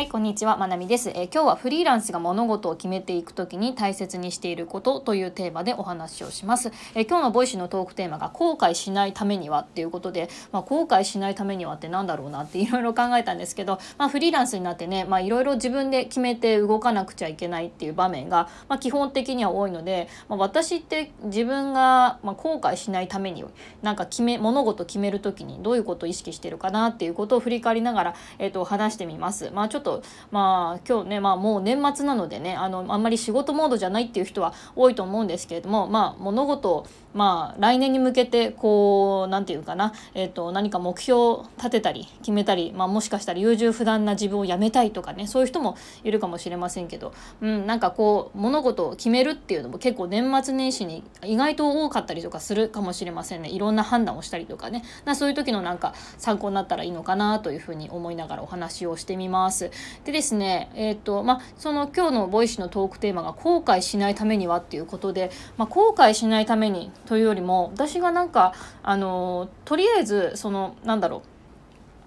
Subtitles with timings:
[0.00, 6.72] はい、こんにちは、まなみです、えー、今日はフリーランスが物事を決めていくときに大切にしていることというテーマでお話をします。
[6.94, 23.44] えー、今日の Voicy のトークテーマが後悔しないためにはっていうことで、まあ、後悔しないためにはってなんだろうなっていろいろ考えたんですけど、まあ、フリーランスになってね、まあ、いろいろ自分で決めて動かなくちゃいけないっていう場面が、まあ、基本的には多いので、まあ、私って自分が、ま後悔しないために
[23.82, 29.50] なんか決め物事決める時にどういうことを意識してるかなっていうことを振り返りながら、えーと話してみます。
[29.50, 29.89] まあ、ちょっと
[30.30, 59.70] まあ今日ねまあもう年末なのでねあのあんまり仕事モードじゃないっていう人は多いと思うんですけれどもまあ物事をまあ来年に向けてこう何て言うかな、えーと、何か目標を立てたり決めたり、まあ、もしかしたら優柔不断な自分をやめたいとかねそういう人もいるかもしれませんけど、うん、なんかこう物事を決めるっていうのも結構年末年始に意外と多かったりとかするかもしれませんねいろんな判断をしたりとかねなそういう時のなんか参考になったらいいのかなというふうに思いながらお話をしてみます。
[60.04, 71.22] でですねえっ、ー、とまあその今日のボイシーのトークテーマが後悔しないためにはっていうことで、まあ、後悔しないためにというよりも私がなんかあのとりあえずそのなんだろ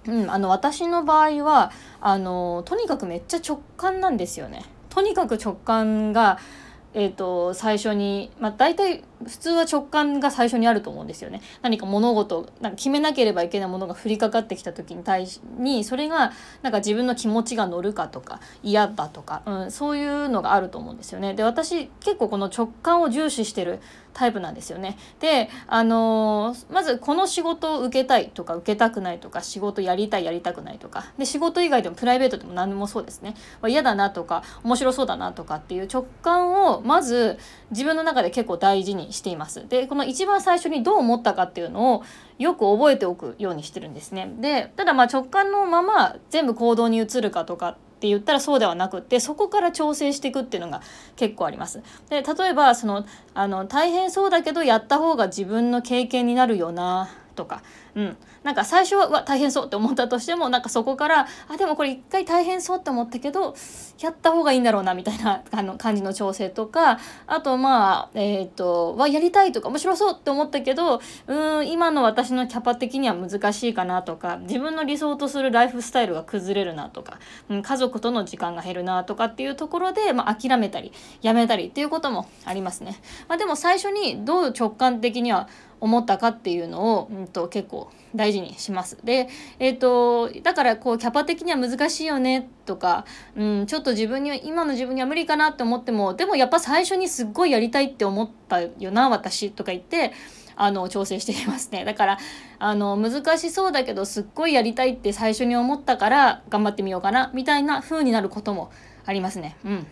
[0.07, 4.63] う、うん、あの私の場合はあのとにかくめっちゃ直感なんですよね。
[4.89, 6.37] とにかく直感が
[6.95, 11.41] えーと、最初に、まあ、大体普通は直感が最初にあると思うんですよね。
[11.61, 21.33] 何か物事なんか決めなければいけないものが降りかかってきた時に対しにそれがなんか自分の気持ちが乗るかとか嫌だとか、うん、そういうのがあると思うんですよね。
[21.33, 23.79] で私結構この直感を重視してる
[24.13, 24.97] タイプなんですよね。
[25.19, 37.37] であのー、まずこの仕事を受けたいとか受けたくないとか仕事やりたいやりたくないとかで仕事以外でもプライベートでも何でもそうですね、まあ、嫌だなとか面白そうだなとかっていう直感をまず
[37.71, 39.67] 自分の中で結構大事にしています。
[39.67, 42.03] でこの一番最初にどう思ったかっていうのを
[42.39, 44.33] よく覚えておくようにしてるんですね。
[44.39, 50.81] でただまあ直感のまま全部行動に移るかとかって言ったらそうではなくってそこから調整していくっていうのが
[51.15, 51.81] 結構あります。
[52.09, 57.63] で例えばそのあの大変そうだけどやった方が自分の経験になるよなとか、
[57.95, 63.55] うん、なんか最初はわ大変そうって思ったとしてもなんかそこからあでもこれ一回大変そうって思ったけど
[63.99, 66.99] やった方がいいんだろうなみたいな あの感じの調整とか。
[67.25, 74.37] あとまあえっ、ー、とわやりたいとか面白そうって思ったけどうん今の私のキャパ的には難しいかなとか。
[74.43, 80.91] 自分の理想とするライフスタイルが崩れるなとか、うん、家族との時間が減るなとかっていうところで、まあ、諦めたり
[81.21, 82.99] やめたりっていうこともありますね。
[83.27, 85.47] まあ、でも最初にどう直感的には
[85.83, 88.97] 思ったかっていうのを、うんと、結構大事にします。
[89.03, 89.27] で、
[89.59, 93.05] えーと、だからこうキャパ的には難しいよねとか、
[93.35, 100.13] うん、ちょっと自分には今の自分には無理かなって思ってもでもやっぱ最初にすっごいやりたいって思ったよな私とか言って
[100.55, 102.17] あの調整していますねだから
[102.59, 108.71] あの難しそうだけどすっごいやりたいって最初に思ったから頑張ってみようかなみたいな風になることも
[109.05, 109.57] ありますね。
[109.65, 109.87] うん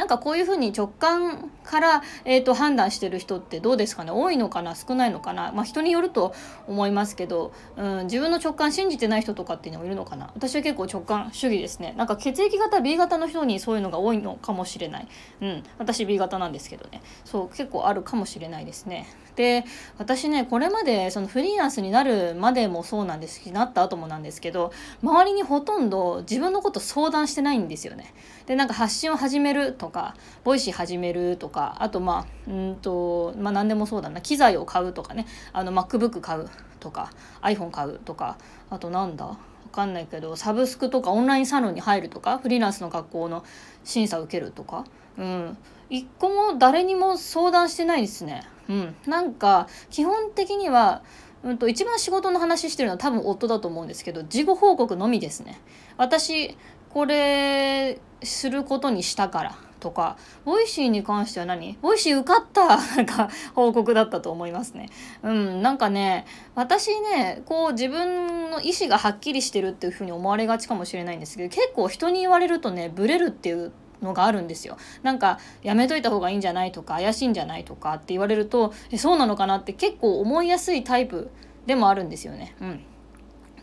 [0.00, 4.10] なんかこういうふうに直感から、えーと、判断してる人ってどうですかね？
[4.10, 4.74] 多いのかな？
[4.74, 6.34] 少ないのかな、まあ、人によると
[6.66, 10.32] 思いますけど、うん、自分の直感信じてない人とかっていうのもいるのかな？
[10.34, 11.92] 私は結構直感主義ですね。
[11.98, 15.08] なんか血液型 B 型の人にそういうのが多いのかもしれない、
[15.42, 17.02] うん、私 B 型なんですけどね。
[17.26, 19.06] そう結構あるかもしれないですね。
[19.36, 19.64] で
[19.98, 24.72] 私ねこれまでそのフリーランスになるまでもそうなんですしなった後もなんですけど
[25.02, 28.14] 周りにほとんど自分のこと相談してないんですよね。
[28.46, 30.14] でなんか発信を始めるとか
[30.44, 34.20] ボイシー始めるとかあとまあうんとまあ何でもそうだな。
[34.20, 35.26] 機材を買うとかね。
[35.52, 37.10] あの MacBook 買うとか
[37.42, 38.38] iPhone 買うとか
[38.70, 39.26] あとなんだ？
[39.26, 39.36] わ
[39.72, 43.44] かんないけどサブスクとかオンラインサロンに入るとかフリーランスの学校の
[43.84, 44.84] 審査を受けるとか。
[45.16, 45.56] うん。
[45.90, 48.42] 一個も誰にも相談してないですね。
[48.68, 48.96] うん。
[49.06, 51.02] なんか基本的には
[51.42, 55.60] うんと一番仕事の話してるのは多分夫だと思うんですけど事後報告のみですね。
[55.96, 56.56] 私
[56.90, 59.56] これすることにしたから。
[59.80, 61.76] とかボイシーに関しては何？
[61.82, 64.88] ボイシー受かった なんか報告だったと思いますね。
[65.22, 73.72] うん、なんかね私ねこう自分の意思がはっきりしてるっていうふうに思われがちかもしれないんですけど結構人に言われるとねブレるっていう
[74.02, 74.76] のがあるんですよ。
[75.02, 81.30] なんかやめといた方がいいんじゃないとか怪しいんじゃないとかって言われるとえそうなのかなって結構思いやすいタイプ
[81.66, 82.54] でもあるんですよね。
[82.60, 82.84] うん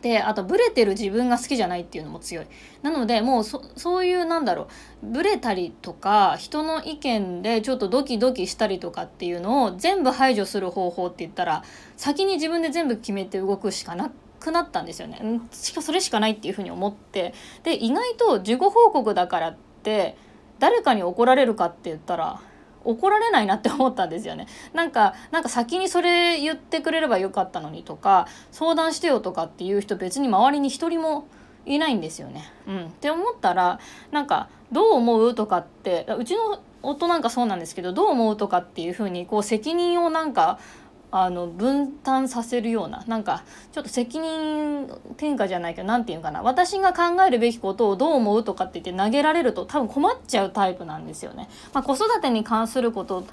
[0.01, 2.47] であとブレてる自分が好きじゃないっていうのも強い。
[2.81, 4.63] なのでもうそういうなんだろ
[5.03, 5.05] う。
[5.07, 11.63] ブレたりとか人の意見でちょっとドキドキしたりとかっていうのを全部排除する方法って言ったら
[11.95, 15.41] 先に自分で全部決めて動くしかなくなったんですよね。
[15.51, 17.33] しかそれしかないっていうふうに思って。
[17.63, 20.15] で意外と事後報告だからって
[20.59, 22.39] 誰かに怒られるかって言ったら
[22.83, 24.47] 怒られないなって思ったんですよね。
[24.73, 31.27] なんかなんか先にそれ言ってくれればよかったのにとか相談してよとかっていう人別に周りに一人も
[31.65, 32.43] いないんですよね。
[32.67, 33.79] うん、って思ったら
[34.11, 40.59] なんか「どう思う?」とかってうちの夫なんかそうなんですけど「どう思う?」とかっていうふうにこう責任をなんか
[41.09, 51.49] あの分担させるようななんかちょっと責任転嫁じゃないけど何て言うかな私が考えるべきことをどう思うとかって言って投げられると多分困っちゃうタイプなんですよね。
[51.73, 53.25] まあ、子育てに関すること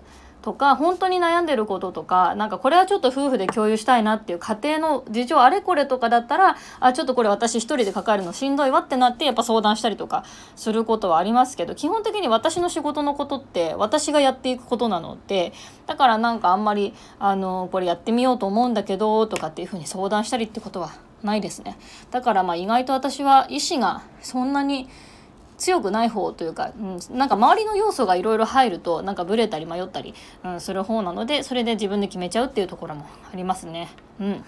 [0.44, 10.22] とか本当に悩んでることとかなんかこれはちょっと夫婦で共有したいなっていう家庭の事情あれこれとかだったらあちょっとこれ私一人で抱えるのしんどいわってなってやっぱ相談したりとか
[10.54, 15.54] することはありますけど基本的に私の仕事のことって私がやっていくことなので
[15.86, 20.90] だからなんかあんまりあのこれやってみようと思うんだけどとかっていうふうに相談したりってことは
[21.22, 21.78] ないですね。
[22.10, 24.90] だからまあ意外と私は意思がそんなに
[25.56, 30.14] 強くない方というか、うん、なんか周りの要素がいろいろ入るとなんかブレたり迷ったり、
[30.44, 33.88] うん、する方なのでそれで自分で決めちゃうっていうところもありますね。
[34.20, 34.44] うん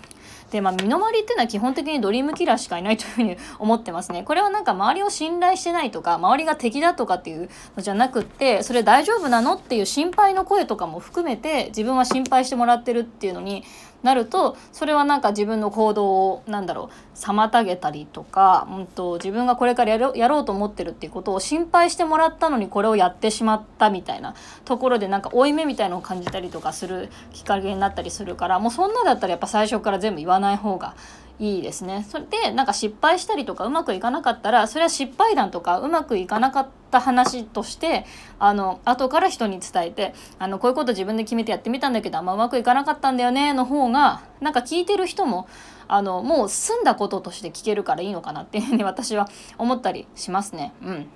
[0.51, 4.23] でまあ身の回りっていうのは基本的にドリームキラーしかいないというふうに思ってますね。
[4.23, 13.65] これはなんか周りを信頼してないとか周りが敵だとかっていうのじゃなくってそれ大丈夫なのっていう心配の声とかも含めて自分は心配してもらってるっていうのに
[14.07, 30.95] なるとそれはなんか自分の行動をなんだろう妨げたりとか、うんと、自分がこれからやろやろうと思ってるっていうことを心配してもらったのにこれをやってしまったみたいなところでなんか負い目みたいのを感じたりとかするきっかけになったりするからもうそんなだったらやっぱ最初から全部言わない方が
[31.39, 32.07] いいですね。
[32.09, 38.07] それでなんか失敗したりとかうまくいかなかったらそれは失敗談とかうまくいかなかった話として
[38.39, 45.47] あの後から人に伝えてあのこういうこと自分で決めてやってみたんだけどあんまうまくいかなかったんだよねの方がなんか聞いてる人も
[45.89, 49.29] あのもう済んだこととして聞けるからいいのかなっていうふうに私は
[49.59, 50.73] 思ったりしますね。
[50.83, 51.07] うん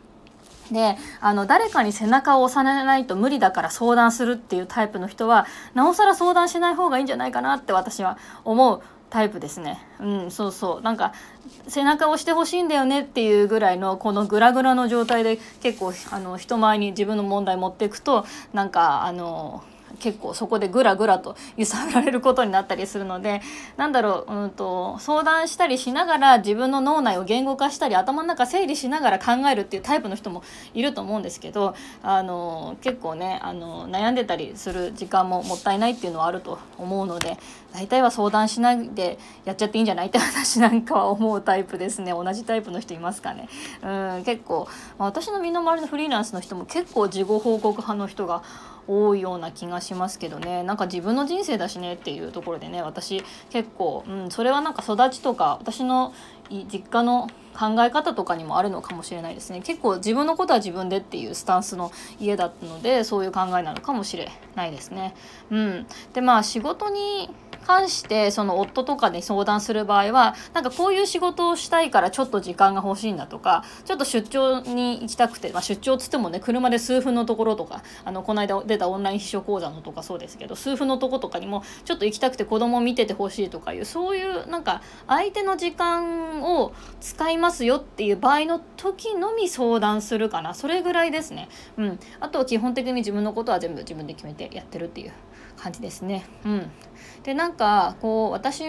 [0.71, 9.79] であの誰かに背中を押さないと無理だから相談するっていうタイプの人はなおさら相談しない方がいいんじゃないかなって私は思うタイプですね。
[10.01, 10.81] うんそうそう。
[10.83, 11.13] なんか
[11.69, 19.63] 背中を押してほしいんだよねっていうぐらいのこのグラグラの状態で結構あの人前に自分の問題持っていくとなんかあの
[19.99, 23.43] 結構そこでグラグラと揺さぶられることになったりするので
[23.77, 30.43] なんだろう、うんと、相談したりしながら自分の脳内を言語化したり頭の中整理しながら考えるっていうタイプの人も
[30.75, 37.37] いると思うんですけどあの結構ねあの悩んでたりする時間ももったいないっていうのはあると思うので
[37.73, 43.49] 大体は相談しないでやっちゃっていいんじゃないって私なんかは思うタイプですね同じタイプの人いますかね。
[43.83, 48.43] うん結構私の身の回りのフリーランスの人も結構事後報告派の人が
[48.87, 50.63] 多いような気がしますけどね。
[50.63, 56.13] なんか自分の人生だしねっていうところでね私結構、うん、それはなんか育ちとか私の
[56.51, 59.61] 実家の考え方とかにもあるのかもしれないですね。
[59.61, 65.15] 結構自分のことは自分でっていうスタンスの家だったのでそういう考えなのかもしれないですね。
[65.51, 67.31] うん、でまあ仕事に
[67.67, 90.55] 関してその夫とかに相談する場合はなんかこういう仕事をしたいからちょっと時間が欲しいんだとかちょっと出張に行きたくて、まあ、出張っつってもね車で数分のところとかあのこの間出たオンライン秘書講座のとかそうですけど数分のとことかにもちょっと行きたくて子供を見ててほしいとかいうそういうなんか相手の時間を使いますよっていう場合の時のみ相談するかな。
[90.55, 91.49] それぐらいですね。
[91.77, 95.13] うん、あとは基本的に自分のことは全部自分で決めてやってるっていう。
[95.61, 96.25] 感じですね。
[96.45, 96.71] うん、
[97.23, 98.65] でなんかこう私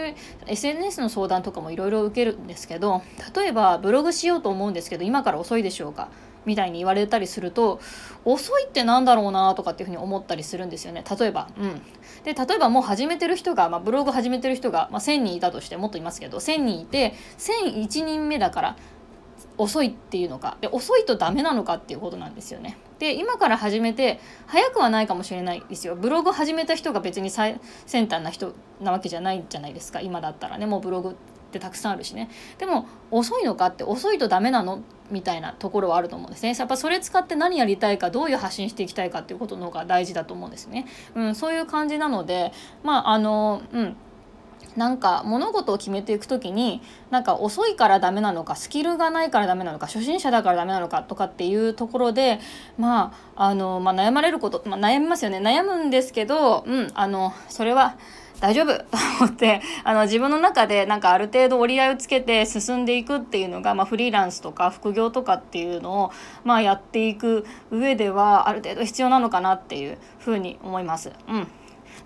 [0.47, 3.01] SNS の相談とかもいろいろ受けるんですけど
[3.35, 6.09] 例えばブログしようと思うんですけど今から遅いでしょうか？
[6.43, 7.79] みたいに言われたりすると
[8.25, 11.47] 遅いってなんだろうなとかっていうふうに思ったりするんですよね例えば。
[11.57, 11.81] うん、
[12.23, 18.77] で例えばもう始めてる人が、まあ、ブログ始めてる人が、まあ、1,000人いたとしてもっといますけど1,000人いて1,001人目だから
[19.57, 22.77] 遅いっていうのかで遅いとダメなのかっていうことなんですよね。
[22.99, 25.95] で今から始めて早くはないかもしれないですよ。
[25.95, 30.65] ブログ始めた人が別に最先端な人なわけじゃないじゃないですか今だったらね。
[30.65, 31.13] もうブログっ
[31.51, 32.29] てたくさんあるしね。
[32.57, 36.55] でも遅いのかって遅いとダメなのみたいなところはあると思うんですね。
[36.57, 43.95] やっぱそれ使って何やりたいかどういう発信していきたいかっていうことの方が大事だと思うんですね、うん、そういう感じなのでまああのうん。
[44.75, 52.39] なんか物事を決めていく時になんか遅いからダメなのかスキルがないからダメなのか初心者だからダメなのかとかっていうところで
[52.77, 57.97] まああの、まあ、悩まれること、まあ、悩みますよね悩むんですけど、うん、あのそれは
[58.41, 58.85] 大丈夫と
[59.19, 66.11] 思ってあの自分の中でなんかある程度折り合いをつけて進んでいくっていうのが、まあ、フリーランスとか副業とかっていうのを、
[66.43, 71.11] まあ、やっていく上ではある程度必要なのかなっていうふうに思います。
[71.29, 71.47] うん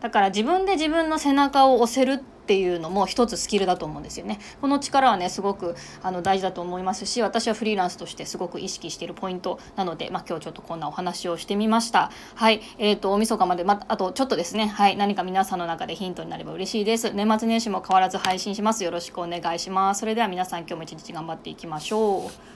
[0.05, 4.37] だから自分で自分の背中を押せるっていうのも一つスキルだと思うんですよね。
[4.61, 12.11] この力はねすごくあの大事だと思いますし私はフリーランスとしてすごく意識しているポイントなので、まあ、今日ちょっとこんなお話をしてみました。
[12.35, 17.11] はい、えーと、大晦日まで、ま、あとちょっとですね、はい、何か皆さんの中でヒントになれば嬉しいです。
[17.11, 18.83] 年末年始も変わらず配信します。
[18.83, 20.01] よろしくお願いします。
[20.01, 22.54] それでは皆さん今日も一日頑張っていきましょう。